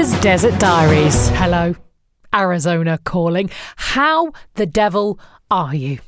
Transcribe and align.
Desert 0.00 0.58
Diaries. 0.58 1.28
Hello, 1.28 1.76
Arizona 2.34 2.98
calling. 3.04 3.50
How 3.76 4.32
the 4.54 4.64
devil 4.64 5.20
are 5.50 5.74
you? 5.74 5.98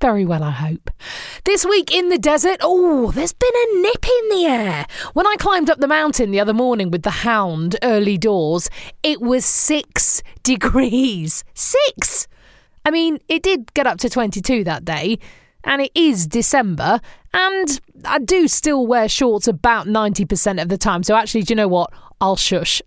Very 0.00 0.24
well, 0.24 0.42
I 0.42 0.50
hope. 0.50 0.90
This 1.44 1.66
week 1.66 1.94
in 1.94 2.08
the 2.08 2.16
desert, 2.16 2.56
oh, 2.62 3.10
there's 3.10 3.34
been 3.34 3.50
a 3.54 3.82
nip 3.82 4.06
in 4.06 4.28
the 4.30 4.46
air. 4.46 4.86
When 5.12 5.26
I 5.26 5.36
climbed 5.38 5.68
up 5.68 5.78
the 5.78 5.86
mountain 5.86 6.30
the 6.30 6.40
other 6.40 6.54
morning 6.54 6.90
with 6.90 7.02
the 7.02 7.10
hound 7.10 7.76
early 7.82 8.16
doors, 8.16 8.70
it 9.02 9.20
was 9.20 9.44
six 9.44 10.22
degrees. 10.42 11.44
Six! 11.52 12.26
I 12.86 12.90
mean, 12.90 13.18
it 13.28 13.42
did 13.42 13.74
get 13.74 13.86
up 13.86 13.98
to 13.98 14.08
22 14.08 14.64
that 14.64 14.86
day, 14.86 15.18
and 15.64 15.82
it 15.82 15.92
is 15.94 16.26
December, 16.26 16.98
and 17.34 17.78
I 18.06 18.20
do 18.20 18.48
still 18.48 18.86
wear 18.86 19.06
shorts 19.06 19.48
about 19.48 19.86
90% 19.86 20.62
of 20.62 20.70
the 20.70 20.78
time. 20.78 21.02
So, 21.02 21.14
actually, 21.14 21.42
do 21.42 21.52
you 21.52 21.56
know 21.56 21.68
what? 21.68 21.92
I'll 22.24 22.36
shush. 22.36 22.80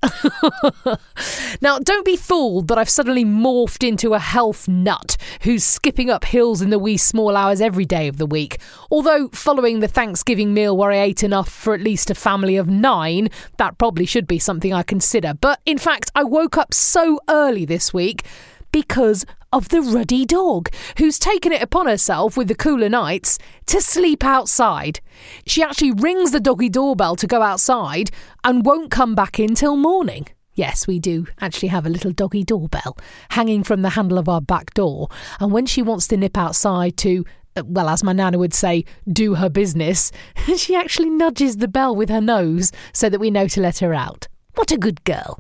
now, 1.62 1.78
don't 1.78 2.04
be 2.04 2.18
fooled 2.18 2.70
that 2.70 2.80
I've 2.80 2.90
suddenly 2.90 3.24
morphed 3.24 3.88
into 3.88 4.16
a 4.16 4.20
health 4.20 4.68
nut 4.68 5.16
who's 5.44 5.64
skipping 5.64 6.10
up 6.10 6.26
hills 6.26 6.60
in 6.60 6.72
the 6.72 6.80
wee 6.80 6.98
small 6.98 7.38
hours 7.38 7.62
every 7.62 7.86
day 7.86 8.08
of 8.08 8.18
the 8.18 8.26
week. 8.26 8.58
Although, 8.90 9.28
following 9.28 9.80
the 9.80 9.88
Thanksgiving 9.88 10.56
meal 10.56 10.76
where 10.76 10.92
I 10.92 11.02
ate 11.02 11.22
enough 11.22 11.50
for 11.50 11.76
at 11.76 11.82
least 11.82 12.10
a 12.10 12.16
family 12.16 12.58
of 12.58 12.68
nine, 12.68 13.30
that 13.58 13.78
probably 13.78 14.08
should 14.08 14.26
be 14.26 14.40
something 14.40 14.74
I 14.74 14.82
consider. 14.82 15.36
But 15.36 15.60
in 15.68 15.78
fact, 15.78 16.10
I 16.16 16.24
woke 16.24 16.58
up 16.58 16.74
so 16.74 17.20
early 17.30 17.64
this 17.64 17.94
week 17.94 18.26
because 18.72 19.24
of 19.52 19.70
the 19.70 19.82
ruddy 19.82 20.26
dog, 20.26 20.70
who's 20.98 21.20
taken 21.20 21.52
it 21.52 21.62
upon 21.62 21.88
herself 21.88 22.38
with 22.38 22.48
the 22.48 22.56
cooler 22.56 22.90
nights 22.90 23.40
to 23.68 23.82
sleep 23.82 24.24
outside. 24.24 25.00
She 25.46 25.64
actually 25.64 25.92
rings 25.92 26.32
the 26.32 26.40
doggy 26.40 26.70
doorbell 26.70 27.16
to 27.18 27.28
go 27.28 27.42
outside 27.42 28.12
and 28.44 28.66
won't 28.66 28.92
come 28.92 29.16
back 29.16 29.40
in 29.40 29.56
till 29.56 29.76
morning. 29.76 30.28
Yes, 30.58 30.88
we 30.88 30.98
do 30.98 31.28
actually 31.40 31.70
have 31.70 31.86
a 31.86 31.90
little 31.90 32.12
doggy 32.12 32.44
doorbell 32.44 32.98
hanging 33.30 33.64
from 33.64 33.84
the 33.84 33.92
handle 33.92 34.18
of 34.18 34.28
our 34.28 34.42
back 34.42 34.74
door. 34.74 35.08
And 35.40 35.52
when 35.52 35.68
she 35.68 35.84
wants 35.84 36.08
to 36.08 36.18
nip 36.18 36.36
outside 36.36 36.98
to, 36.98 37.26
uh, 37.56 37.64
well, 37.66 37.90
as 37.90 38.04
my 38.04 38.12
nana 38.12 38.40
would 38.40 38.56
say, 38.56 38.84
do 39.12 39.36
her 39.36 39.50
business, 39.50 40.12
she 40.58 40.76
actually 40.76 41.12
nudges 41.12 41.58
the 41.58 41.68
bell 41.68 41.96
with 41.96 42.10
her 42.10 42.22
nose 42.22 42.72
so 42.92 43.08
that 43.08 43.20
we 43.20 43.30
know 43.30 43.48
to 43.48 43.62
let 43.62 43.80
her 43.80 43.94
out. 43.94 44.28
What 44.58 44.72
a 44.72 44.78
good 44.78 45.04
girl. 45.04 45.40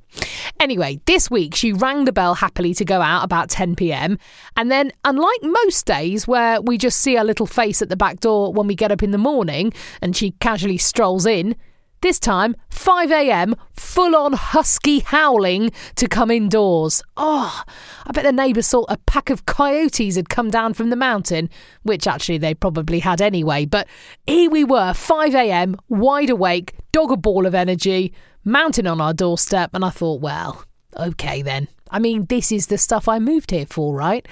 Anyway, 0.59 1.01
this 1.07 1.31
week 1.31 1.55
she 1.55 1.73
rang 1.73 2.05
the 2.05 2.13
bell 2.13 2.35
happily 2.35 2.75
to 2.75 2.85
go 2.85 3.01
out 3.01 3.23
about 3.23 3.49
10 3.49 3.75
pm. 3.75 4.19
And 4.55 4.69
then, 4.69 4.91
unlike 5.05 5.41
most 5.41 5.87
days 5.87 6.27
where 6.27 6.61
we 6.61 6.77
just 6.77 7.01
see 7.01 7.15
her 7.15 7.23
little 7.23 7.47
face 7.47 7.81
at 7.81 7.89
the 7.89 7.97
back 7.97 8.19
door 8.19 8.53
when 8.53 8.67
we 8.67 8.75
get 8.75 8.91
up 8.91 9.01
in 9.01 9.09
the 9.09 9.17
morning 9.17 9.73
and 10.03 10.15
she 10.15 10.31
casually 10.39 10.77
strolls 10.77 11.25
in, 11.25 11.55
this 12.01 12.19
time, 12.19 12.55
5 12.69 13.11
a.m., 13.11 13.55
full 13.73 14.15
on 14.15 14.33
husky 14.33 14.99
howling 14.99 15.71
to 15.95 16.07
come 16.07 16.29
indoors. 16.29 17.01
Oh, 17.15 17.63
I 18.05 18.11
bet 18.11 18.23
the 18.23 18.31
neighbours 18.31 18.69
thought 18.69 18.85
a 18.89 18.97
pack 18.97 19.29
of 19.29 19.45
coyotes 19.45 20.15
had 20.15 20.29
come 20.29 20.49
down 20.49 20.73
from 20.73 20.89
the 20.89 20.95
mountain, 20.95 21.49
which 21.83 22.07
actually 22.07 22.37
they 22.37 22.53
probably 22.53 22.99
had 22.99 23.21
anyway. 23.21 23.65
But 23.65 23.87
here 24.25 24.49
we 24.49 24.63
were, 24.63 24.93
5 24.93 25.35
a.m., 25.35 25.75
wide 25.89 26.29
awake, 26.29 26.75
dog 26.91 27.11
a 27.11 27.17
ball 27.17 27.45
of 27.45 27.55
energy, 27.55 28.13
mountain 28.43 28.87
on 28.87 29.01
our 29.01 29.13
doorstep, 29.13 29.71
and 29.73 29.83
I 29.83 29.89
thought, 29.89 30.21
well, 30.21 30.63
okay 30.95 31.41
then. 31.41 31.67
I 31.91 31.99
mean, 31.99 32.25
this 32.25 32.51
is 32.51 32.67
the 32.67 32.77
stuff 32.77 33.07
I 33.07 33.19
moved 33.19 33.51
here 33.51 33.65
for, 33.65 33.95
right? 33.95 34.27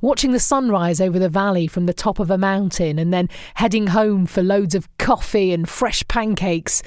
Watching 0.00 0.32
the 0.32 0.40
sunrise 0.40 1.00
over 1.00 1.18
the 1.18 1.28
valley 1.28 1.66
from 1.66 1.86
the 1.86 1.94
top 1.94 2.18
of 2.18 2.30
a 2.30 2.38
mountain 2.38 2.98
and 2.98 3.12
then 3.12 3.28
heading 3.54 3.88
home 3.88 4.26
for 4.26 4.42
loads 4.42 4.74
of 4.74 4.88
coffee 4.98 5.52
and 5.52 5.68
fresh 5.68 6.06
pancakes. 6.08 6.82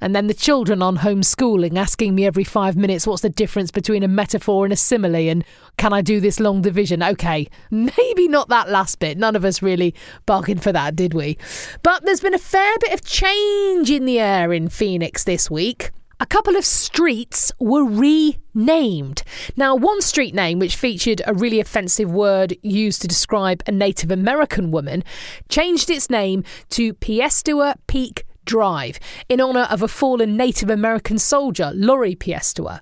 And 0.00 0.16
then 0.16 0.26
the 0.26 0.34
children 0.34 0.82
on 0.82 0.98
homeschooling 0.98 1.78
asking 1.78 2.16
me 2.16 2.26
every 2.26 2.42
five 2.42 2.76
minutes 2.76 3.06
what's 3.06 3.22
the 3.22 3.30
difference 3.30 3.70
between 3.70 4.02
a 4.02 4.08
metaphor 4.08 4.64
and 4.64 4.72
a 4.72 4.76
simile 4.76 5.14
and 5.14 5.44
can 5.76 5.92
I 5.92 6.02
do 6.02 6.18
this 6.18 6.40
long 6.40 6.60
division? 6.60 7.04
Okay, 7.04 7.48
maybe 7.70 8.26
not 8.26 8.48
that 8.48 8.68
last 8.68 8.98
bit. 8.98 9.16
None 9.16 9.36
of 9.36 9.44
us 9.44 9.62
really 9.62 9.94
bargained 10.26 10.62
for 10.62 10.72
that, 10.72 10.96
did 10.96 11.14
we? 11.14 11.38
But 11.84 12.04
there's 12.04 12.20
been 12.20 12.34
a 12.34 12.38
fair 12.38 12.76
bit 12.80 12.92
of 12.92 13.04
change 13.04 13.90
in 13.90 14.04
the 14.04 14.18
air 14.18 14.52
in 14.52 14.68
Phoenix 14.68 15.22
this 15.22 15.48
week 15.48 15.92
a 16.22 16.26
couple 16.26 16.54
of 16.54 16.64
streets 16.64 17.50
were 17.58 17.84
renamed. 17.84 19.24
Now, 19.56 19.74
one 19.74 20.00
street 20.00 20.36
name, 20.36 20.60
which 20.60 20.76
featured 20.76 21.20
a 21.26 21.34
really 21.34 21.58
offensive 21.58 22.12
word 22.12 22.56
used 22.62 23.02
to 23.02 23.08
describe 23.08 23.60
a 23.66 23.72
Native 23.72 24.12
American 24.12 24.70
woman, 24.70 25.02
changed 25.48 25.90
its 25.90 26.08
name 26.08 26.44
to 26.70 26.94
Piestewa 26.94 27.74
Peak 27.88 28.24
Drive 28.44 29.00
in 29.28 29.40
honour 29.40 29.66
of 29.68 29.82
a 29.82 29.88
fallen 29.88 30.36
Native 30.36 30.70
American 30.70 31.18
soldier, 31.18 31.72
Lori 31.74 32.14
Piestewa. 32.14 32.78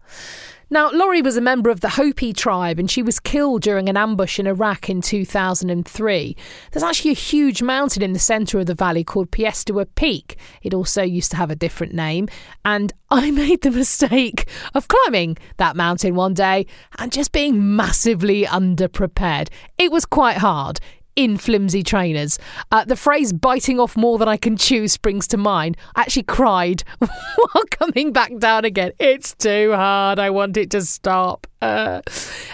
Now, 0.73 0.89
Lori 0.93 1.21
was 1.21 1.37
a 1.37 1.41
member 1.41 1.69
of 1.69 1.81
the 1.81 1.89
Hopi 1.89 2.33
tribe 2.33 2.79
and 2.79 2.89
she 2.89 3.03
was 3.03 3.19
killed 3.19 3.63
during 3.63 3.89
an 3.89 3.97
ambush 3.97 4.39
in 4.39 4.47
Iraq 4.47 4.89
in 4.89 5.01
2003. 5.01 6.37
There's 6.71 6.83
actually 6.85 7.11
a 7.11 7.15
huge 7.15 7.61
mountain 7.61 8.05
in 8.05 8.13
the 8.13 8.21
centre 8.21 8.61
of 8.61 8.67
the 8.67 8.77
valley 8.77 9.03
called 9.03 9.33
Piestewa 9.33 9.87
Peak. 9.97 10.37
It 10.63 10.73
also 10.73 11.03
used 11.03 11.33
to 11.33 11.37
have 11.39 11.51
a 11.51 11.57
different 11.57 11.93
name. 11.93 12.29
And 12.65 12.93
I 13.11 13.31
made 13.33 13.63
the 13.63 13.73
mistake 13.73 14.49
of 14.73 14.87
climbing 14.87 15.39
that 15.57 15.75
mountain 15.75 16.15
one 16.15 16.35
day 16.35 16.67
and 16.99 17.11
just 17.11 17.33
being 17.33 17.75
massively 17.75 18.45
underprepared. 18.45 19.49
It 19.77 19.91
was 19.91 20.07
quite 20.07 20.37
hard 20.37 20.79
in 21.21 21.37
flimsy 21.37 21.83
trainers. 21.83 22.39
Uh, 22.73 22.83
the 22.83 22.97
phrase 22.97 23.31
biting 23.31 23.79
off 23.79 23.95
more 23.95 24.17
than 24.17 24.27
I 24.27 24.39
can 24.39 24.57
chew 24.57 24.89
springs 24.89 25.29
to 25.29 25.37
mind. 25.37 25.77
I 25.95 26.01
actually 26.01 26.23
cried 26.23 26.83
while 26.99 27.65
coming 27.71 28.11
back 28.11 28.39
down 28.39 28.65
again. 28.65 28.93
It's 28.99 29.35
too 29.35 29.73
hard. 29.75 30.19
I 30.19 30.31
want 30.31 30.57
it 30.57 30.71
to 30.71 30.81
stop. 30.81 31.47
Uh, 31.61 32.01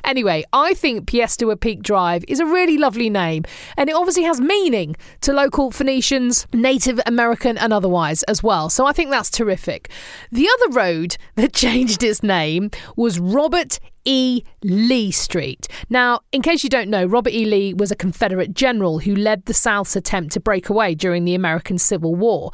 anyway, 0.02 0.42
I 0.52 0.74
think 0.74 1.06
Piestewa 1.06 1.60
Peak 1.60 1.80
Drive 1.80 2.24
is 2.26 2.40
a 2.40 2.44
really 2.44 2.76
lovely 2.76 3.08
name, 3.08 3.44
and 3.76 3.88
it 3.88 3.94
obviously 3.94 4.24
has 4.24 4.40
meaning 4.40 4.96
to 5.20 5.32
local 5.32 5.70
Phoenicians, 5.70 6.48
Native 6.52 7.00
American, 7.06 7.56
and 7.56 7.72
otherwise 7.72 8.24
as 8.24 8.42
well. 8.42 8.68
So 8.68 8.84
I 8.84 8.92
think 8.92 9.10
that's 9.10 9.30
terrific. 9.30 9.90
The 10.32 10.48
other 10.54 10.72
road 10.74 11.16
that 11.36 11.52
changed 11.52 12.02
its 12.02 12.24
name 12.24 12.72
was 12.96 13.20
Robert 13.20 13.78
E. 14.06 14.42
Lee 14.62 15.10
Street. 15.10 15.68
Now, 15.90 16.20
in 16.32 16.40
case 16.40 16.64
you 16.64 16.70
don't 16.70 16.88
know, 16.88 17.04
Robert 17.04 17.32
E. 17.32 17.44
Lee 17.44 17.74
was 17.74 17.90
a 17.90 17.96
Confederate 17.96 18.54
general 18.54 19.00
who 19.00 19.14
led 19.14 19.44
the 19.44 19.54
South's 19.54 19.96
attempt 19.96 20.32
to 20.32 20.40
break 20.40 20.70
away 20.70 20.94
during 20.94 21.24
the 21.24 21.34
American 21.34 21.76
Civil 21.76 22.14
War. 22.14 22.52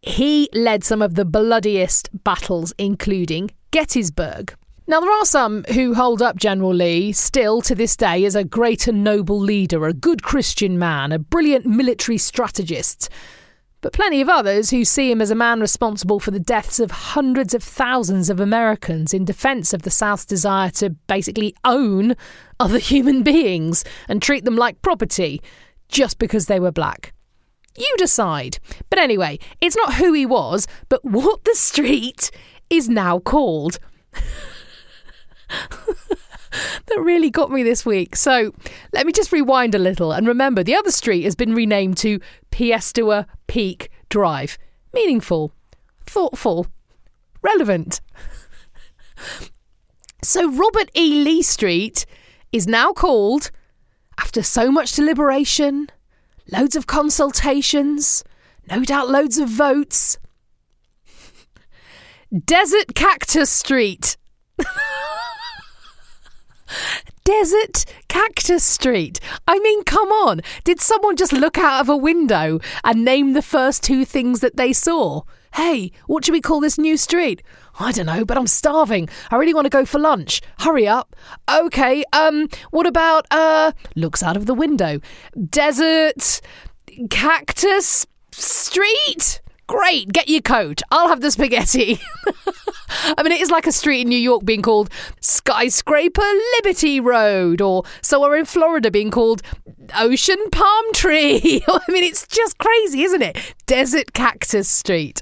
He 0.00 0.48
led 0.54 0.84
some 0.84 1.02
of 1.02 1.16
the 1.16 1.24
bloodiest 1.24 2.08
battles, 2.24 2.72
including 2.78 3.50
Gettysburg. 3.72 4.54
Now, 4.88 5.00
there 5.00 5.10
are 5.10 5.24
some 5.24 5.64
who 5.74 5.94
hold 5.94 6.22
up 6.22 6.36
General 6.36 6.72
Lee 6.72 7.10
still 7.10 7.60
to 7.62 7.74
this 7.74 7.96
day 7.96 8.24
as 8.24 8.36
a 8.36 8.44
great 8.44 8.86
and 8.86 9.02
noble 9.02 9.38
leader, 9.38 9.84
a 9.84 9.92
good 9.92 10.22
Christian 10.22 10.78
man, 10.78 11.10
a 11.10 11.18
brilliant 11.18 11.66
military 11.66 12.18
strategist 12.18 13.10
but 13.80 13.92
plenty 13.92 14.20
of 14.20 14.28
others 14.28 14.70
who 14.70 14.84
see 14.84 15.10
him 15.10 15.20
as 15.20 15.30
a 15.30 15.34
man 15.34 15.60
responsible 15.60 16.18
for 16.18 16.30
the 16.30 16.40
deaths 16.40 16.80
of 16.80 16.90
hundreds 16.90 17.54
of 17.54 17.62
thousands 17.62 18.30
of 18.30 18.40
Americans 18.40 19.12
in 19.12 19.24
defence 19.24 19.72
of 19.72 19.82
the 19.82 19.90
South's 19.90 20.24
desire 20.24 20.70
to 20.70 20.90
basically 20.90 21.54
own 21.64 22.16
other 22.58 22.78
human 22.80 23.22
beings 23.22 23.84
and 24.08 24.22
treat 24.22 24.44
them 24.44 24.56
like 24.56 24.82
property 24.82 25.42
just 25.88 26.18
because 26.18 26.46
they 26.46 26.58
were 26.58 26.72
black. 26.72 27.12
You 27.76 27.94
decide. 27.98 28.58
But 28.88 28.98
anyway, 28.98 29.38
it's 29.60 29.76
not 29.76 29.94
who 29.94 30.12
he 30.12 30.24
was, 30.24 30.66
but 30.88 31.04
what 31.04 31.44
the 31.44 31.54
street 31.54 32.30
is 32.70 32.88
now 32.88 33.18
called. 33.18 33.78
that 36.86 37.00
really 37.00 37.30
got 37.30 37.50
me 37.50 37.62
this 37.62 37.84
week. 37.84 38.16
So 38.16 38.52
let 38.92 39.06
me 39.06 39.12
just 39.12 39.32
rewind 39.32 39.74
a 39.74 39.78
little 39.78 40.12
and 40.12 40.26
remember 40.26 40.62
the 40.62 40.76
other 40.76 40.90
street 40.90 41.24
has 41.24 41.34
been 41.34 41.54
renamed 41.54 41.96
to 41.98 42.20
Piestewa 42.50 43.26
Peak 43.46 43.90
Drive. 44.08 44.58
Meaningful, 44.92 45.52
thoughtful, 46.06 46.66
relevant. 47.42 48.00
so 50.22 50.50
Robert 50.50 50.90
E. 50.94 51.22
Lee 51.22 51.42
Street 51.42 52.06
is 52.52 52.66
now 52.66 52.92
called, 52.92 53.50
after 54.18 54.42
so 54.42 54.70
much 54.70 54.92
deliberation, 54.92 55.88
loads 56.50 56.76
of 56.76 56.86
consultations, 56.86 58.24
no 58.70 58.82
doubt 58.84 59.08
loads 59.08 59.38
of 59.38 59.48
votes, 59.48 60.18
Desert 62.44 62.94
Cactus 62.94 63.50
Street. 63.50 64.16
Desert 67.24 67.84
Cactus 68.08 68.62
Street. 68.62 69.20
I 69.48 69.58
mean, 69.58 69.84
come 69.84 70.08
on. 70.10 70.40
Did 70.64 70.80
someone 70.80 71.16
just 71.16 71.32
look 71.32 71.58
out 71.58 71.80
of 71.80 71.88
a 71.88 71.96
window 71.96 72.60
and 72.84 73.04
name 73.04 73.32
the 73.32 73.42
first 73.42 73.82
two 73.82 74.04
things 74.04 74.40
that 74.40 74.56
they 74.56 74.72
saw? 74.72 75.22
Hey, 75.54 75.90
what 76.06 76.24
should 76.24 76.32
we 76.32 76.40
call 76.40 76.60
this 76.60 76.78
new 76.78 76.96
street? 76.96 77.42
I 77.80 77.90
don't 77.92 78.06
know, 78.06 78.24
but 78.24 78.36
I'm 78.36 78.46
starving. 78.46 79.08
I 79.30 79.36
really 79.36 79.54
want 79.54 79.64
to 79.64 79.70
go 79.70 79.84
for 79.84 79.98
lunch. 79.98 80.42
Hurry 80.58 80.86
up. 80.86 81.16
Okay, 81.50 82.04
um, 82.12 82.48
what 82.70 82.86
about, 82.86 83.26
uh, 83.30 83.72
looks 83.94 84.22
out 84.22 84.36
of 84.36 84.46
the 84.46 84.54
window. 84.54 85.00
Desert 85.48 86.40
Cactus 87.10 88.06
Street? 88.32 89.40
Great, 89.66 90.12
get 90.12 90.28
your 90.28 90.42
coat. 90.42 90.82
I'll 90.90 91.08
have 91.08 91.22
the 91.22 91.30
spaghetti. 91.30 92.00
I 92.88 93.22
mean, 93.22 93.32
it 93.32 93.40
is 93.40 93.50
like 93.50 93.66
a 93.66 93.72
street 93.72 94.02
in 94.02 94.08
New 94.08 94.18
York 94.18 94.44
being 94.44 94.62
called 94.62 94.90
Skyscraper 95.20 96.22
Liberty 96.56 97.00
Road, 97.00 97.60
or 97.60 97.84
somewhere 98.02 98.36
in 98.36 98.44
Florida 98.44 98.90
being 98.90 99.10
called 99.10 99.42
Ocean 99.94 100.38
Palm 100.50 100.92
Tree. 100.92 101.62
I 101.68 101.80
mean, 101.88 102.04
it's 102.04 102.26
just 102.26 102.58
crazy, 102.58 103.02
isn't 103.02 103.22
it? 103.22 103.54
Desert 103.66 104.12
Cactus 104.12 104.68
Street. 104.68 105.20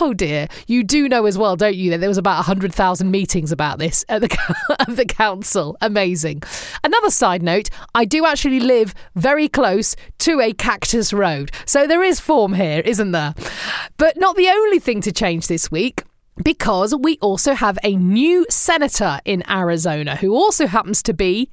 Oh 0.00 0.14
dear. 0.14 0.48
You 0.66 0.84
do 0.84 1.08
know 1.08 1.26
as 1.26 1.38
well, 1.38 1.56
don't 1.56 1.76
you, 1.76 1.90
that 1.90 2.00
there 2.00 2.08
was 2.08 2.18
about 2.18 2.36
100,000 2.36 3.10
meetings 3.10 3.52
about 3.52 3.78
this 3.78 4.04
at 4.08 4.20
the, 4.20 4.76
at 4.80 4.96
the 4.96 5.06
council. 5.06 5.76
Amazing. 5.80 6.42
Another 6.84 7.10
side 7.10 7.42
note 7.42 7.70
I 7.94 8.04
do 8.04 8.26
actually 8.26 8.60
live 8.60 8.94
very 9.14 9.48
close 9.48 9.96
to 10.18 10.40
a 10.40 10.52
cactus 10.52 11.12
road. 11.12 11.50
So 11.64 11.86
there 11.86 12.02
is 12.02 12.20
form 12.20 12.54
here, 12.54 12.80
isn't 12.84 13.12
there? 13.12 13.34
But 13.96 14.16
not 14.16 14.36
the 14.36 14.48
only 14.48 14.78
thing 14.78 15.00
to 15.02 15.12
change 15.12 15.46
this 15.48 15.70
week 15.70 16.02
because 16.42 16.94
we 16.94 17.18
also 17.18 17.54
have 17.54 17.78
a 17.82 17.96
new 17.96 18.46
senator 18.50 19.20
in 19.24 19.42
Arizona 19.50 20.16
who 20.16 20.34
also 20.34 20.66
happens 20.66 21.02
to 21.04 21.14
be 21.14 21.50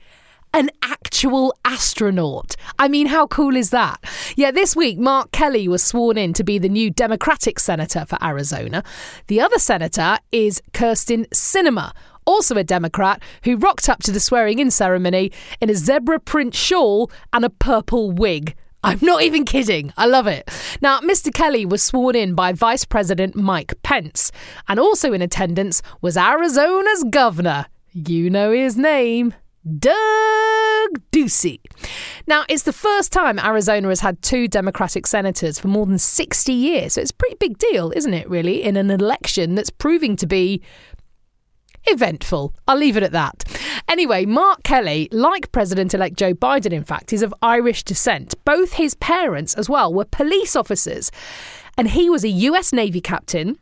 an 0.53 0.69
actual 0.83 1.55
astronaut. 1.65 2.55
I 2.77 2.87
mean, 2.87 3.07
how 3.07 3.25
cool 3.27 3.55
is 3.55 3.71
that? 3.71 4.03
Yeah, 4.35 4.51
this 4.51 4.75
week, 4.75 4.99
Mark 4.99 5.31
Kelly 5.31 5.67
was 5.67 5.83
sworn 5.83 6.17
in 6.17 6.33
to 6.33 6.43
be 6.43 6.59
the 6.59 6.69
new 6.69 6.91
Democratic 6.91 7.59
senator 7.59 8.05
for 8.05 8.23
Arizona. 8.23 8.83
The 9.27 9.41
other 9.41 9.57
senator 9.57 10.17
is 10.31 10.61
Kyrsten 10.73 11.27
Sinema, 11.29 11.93
also 12.25 12.55
a 12.55 12.63
Democrat, 12.63 13.21
who 13.43 13.57
rocked 13.57 13.89
up 13.89 14.03
to 14.03 14.11
the 14.11 14.19
swearing 14.19 14.59
in 14.59 14.69
ceremony 14.69 15.31
in 15.59 15.71
a 15.71 15.75
zebra 15.75 16.19
print 16.19 16.53
shawl 16.53 17.09
and 17.31 17.43
a 17.43 17.49
purple 17.49 18.11
wig. 18.11 18.55
I'm 18.83 18.99
not 19.01 19.23
even 19.23 19.45
kidding. 19.45 19.93
I 19.95 20.05
love 20.05 20.27
it. 20.27 20.49
Now, 20.81 20.99
Mr. 20.99 21.33
Kelly 21.33 21.65
was 21.65 21.81
sworn 21.81 22.15
in 22.15 22.35
by 22.35 22.51
Vice 22.51 22.83
President 22.83 23.35
Mike 23.35 23.73
Pence, 23.81 24.31
and 24.67 24.79
also 24.79 25.13
in 25.13 25.21
attendance 25.21 25.81
was 26.01 26.17
Arizona's 26.17 27.05
governor. 27.09 27.67
You 27.93 28.29
know 28.29 28.51
his 28.51 28.75
name. 28.75 29.33
Doug 29.79 29.93
Ducey. 31.13 31.61
Now, 32.27 32.43
it's 32.49 32.63
the 32.63 32.73
first 32.73 33.13
time 33.13 33.39
Arizona 33.39 33.87
has 33.87 34.01
had 34.01 34.21
two 34.21 34.49
Democratic 34.49 35.07
senators 35.07 35.57
for 35.57 35.69
more 35.69 35.85
than 35.85 35.97
60 35.97 36.51
years. 36.51 36.93
So 36.93 37.01
it's 37.01 37.11
a 37.11 37.15
pretty 37.15 37.37
big 37.39 37.57
deal, 37.57 37.93
isn't 37.95 38.13
it, 38.13 38.29
really, 38.29 38.61
in 38.61 38.75
an 38.75 38.91
election 38.91 39.55
that's 39.55 39.69
proving 39.69 40.17
to 40.17 40.27
be 40.27 40.61
eventful. 41.85 42.53
I'll 42.67 42.77
leave 42.77 42.97
it 42.97 43.03
at 43.03 43.11
that. 43.11 43.43
Anyway, 43.87 44.25
Mark 44.25 44.63
Kelly, 44.63 45.09
like 45.11 45.51
President 45.51 45.93
elect 45.93 46.17
Joe 46.17 46.33
Biden, 46.33 46.71
in 46.71 46.83
fact, 46.83 47.13
is 47.13 47.21
of 47.21 47.33
Irish 47.41 47.83
descent. 47.83 48.35
Both 48.45 48.73
his 48.73 48.95
parents, 48.95 49.53
as 49.53 49.69
well, 49.69 49.93
were 49.93 50.05
police 50.05 50.55
officers. 50.55 51.11
And 51.77 51.89
he 51.89 52.09
was 52.09 52.23
a 52.23 52.29
US 52.29 52.71
Navy 52.71 53.01
captain. 53.01 53.57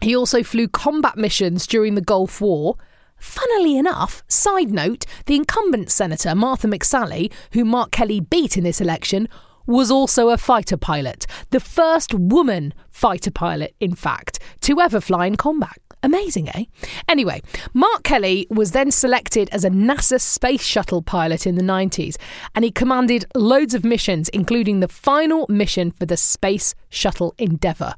He 0.00 0.16
also 0.16 0.42
flew 0.42 0.68
combat 0.68 1.16
missions 1.16 1.66
during 1.66 1.94
the 1.94 2.00
Gulf 2.00 2.40
War. 2.40 2.76
Funnily 3.18 3.78
enough, 3.78 4.24
side 4.26 4.72
note, 4.72 5.04
the 5.26 5.36
incumbent 5.36 5.90
Senator 5.90 6.34
Martha 6.34 6.66
McSally, 6.66 7.32
who 7.52 7.64
Mark 7.64 7.92
Kelly 7.92 8.18
beat 8.18 8.56
in 8.56 8.64
this 8.64 8.80
election, 8.80 9.28
was 9.66 9.90
also 9.90 10.30
a 10.30 10.38
fighter 10.38 10.76
pilot. 10.76 11.26
The 11.50 11.60
first 11.60 12.14
woman 12.14 12.74
fighter 12.90 13.30
pilot, 13.30 13.74
in 13.80 13.94
fact, 13.94 14.38
to 14.62 14.80
ever 14.80 15.00
fly 15.00 15.26
in 15.26 15.36
combat. 15.36 15.78
Amazing, 16.04 16.48
eh? 16.48 16.64
Anyway, 17.08 17.42
Mark 17.72 18.02
Kelly 18.02 18.46
was 18.50 18.72
then 18.72 18.90
selected 18.90 19.48
as 19.50 19.64
a 19.64 19.70
NASA 19.70 20.20
space 20.20 20.62
shuttle 20.62 21.00
pilot 21.00 21.46
in 21.46 21.54
the 21.54 21.62
90s, 21.62 22.16
and 22.56 22.64
he 22.64 22.72
commanded 22.72 23.24
loads 23.36 23.72
of 23.72 23.84
missions, 23.84 24.28
including 24.30 24.80
the 24.80 24.88
final 24.88 25.46
mission 25.48 25.92
for 25.92 26.04
the 26.04 26.16
Space 26.16 26.74
Shuttle 26.90 27.34
Endeavour. 27.38 27.94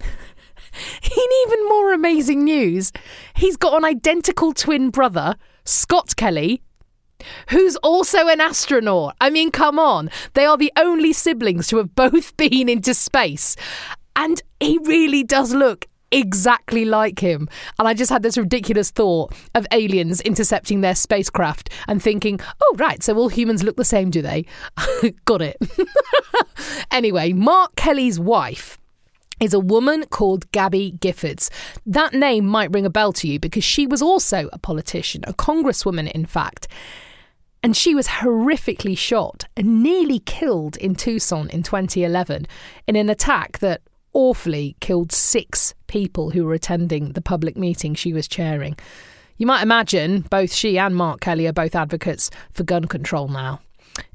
In 1.02 1.28
even 1.46 1.68
more 1.68 1.92
amazing 1.92 2.44
news, 2.44 2.92
he's 3.34 3.56
got 3.56 3.76
an 3.76 3.84
identical 3.84 4.52
twin 4.52 4.90
brother, 4.90 5.34
Scott 5.64 6.14
Kelly, 6.14 6.62
who's 7.48 7.76
also 7.76 8.28
an 8.28 8.40
astronaut. 8.40 9.16
I 9.20 9.30
mean, 9.30 9.50
come 9.50 9.78
on. 9.78 10.10
They 10.34 10.44
are 10.44 10.56
the 10.56 10.72
only 10.76 11.12
siblings 11.12 11.68
to 11.68 11.78
have 11.78 11.94
both 11.94 12.36
been 12.36 12.68
into 12.68 12.94
space. 12.94 13.56
And 14.16 14.42
he 14.58 14.78
really 14.78 15.24
does 15.24 15.54
look 15.54 15.86
exactly 16.12 16.84
like 16.84 17.20
him. 17.20 17.48
And 17.78 17.86
I 17.86 17.94
just 17.94 18.10
had 18.10 18.22
this 18.22 18.36
ridiculous 18.36 18.90
thought 18.90 19.32
of 19.54 19.66
aliens 19.72 20.20
intercepting 20.22 20.80
their 20.80 20.94
spacecraft 20.94 21.70
and 21.88 22.02
thinking, 22.02 22.40
oh, 22.60 22.74
right, 22.78 23.02
so 23.02 23.16
all 23.16 23.28
humans 23.28 23.62
look 23.62 23.76
the 23.76 23.84
same, 23.84 24.10
do 24.10 24.22
they? 24.22 24.44
Got 25.24 25.42
it. 25.42 25.56
anyway, 26.90 27.32
Mark 27.32 27.76
Kelly's 27.76 28.18
wife 28.18 28.78
is 29.40 29.54
a 29.54 29.60
woman 29.60 30.04
called 30.10 30.50
Gabby 30.52 30.92
Giffords. 30.98 31.48
That 31.86 32.12
name 32.12 32.46
might 32.46 32.72
ring 32.72 32.86
a 32.86 32.90
bell 32.90 33.12
to 33.14 33.28
you 33.28 33.40
because 33.40 33.64
she 33.64 33.86
was 33.86 34.02
also 34.02 34.50
a 34.52 34.58
politician, 34.58 35.24
a 35.26 35.32
congresswoman, 35.32 36.10
in 36.10 36.26
fact. 36.26 36.68
And 37.62 37.76
she 37.76 37.94
was 37.94 38.08
horrifically 38.08 38.96
shot 38.96 39.44
and 39.56 39.82
nearly 39.82 40.18
killed 40.20 40.76
in 40.78 40.94
Tucson 40.94 41.50
in 41.50 41.62
2011 41.62 42.46
in 42.86 42.96
an 42.96 43.10
attack 43.10 43.58
that 43.58 43.82
awfully 44.12 44.76
killed 44.80 45.12
six 45.12 45.74
people 45.86 46.30
who 46.30 46.44
were 46.44 46.54
attending 46.54 47.12
the 47.12 47.20
public 47.20 47.56
meeting 47.56 47.94
she 47.94 48.12
was 48.12 48.26
chairing. 48.26 48.76
You 49.36 49.46
might 49.46 49.62
imagine 49.62 50.22
both 50.22 50.52
she 50.52 50.78
and 50.78 50.94
Mark 50.94 51.20
Kelly 51.20 51.46
are 51.46 51.52
both 51.52 51.74
advocates 51.74 52.30
for 52.52 52.62
gun 52.62 52.86
control 52.86 53.28
now. 53.28 53.60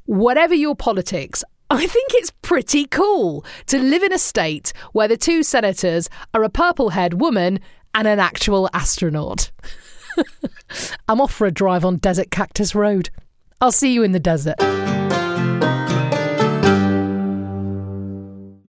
Whatever 0.05 0.53
your 0.53 0.75
politics, 0.75 1.43
I 1.69 1.87
think 1.87 2.11
it's 2.13 2.31
pretty 2.41 2.85
cool 2.85 3.43
to 3.67 3.79
live 3.79 4.03
in 4.03 4.13
a 4.13 4.19
state 4.19 4.71
where 4.91 5.07
the 5.07 5.17
two 5.17 5.41
senators 5.41 6.09
are 6.33 6.43
a 6.43 6.49
purple 6.49 6.91
haired 6.91 7.19
woman 7.19 7.59
and 7.95 8.07
an 8.07 8.19
actual 8.19 8.69
astronaut. 8.73 9.49
I'm 11.07 11.21
off 11.21 11.33
for 11.33 11.47
a 11.47 11.51
drive 11.51 11.83
on 11.83 11.97
Desert 11.97 12.29
Cactus 12.29 12.75
Road. 12.75 13.09
I'll 13.61 13.71
see 13.71 13.93
you 13.93 14.03
in 14.03 14.11
the 14.11 14.19
desert. 14.19 14.55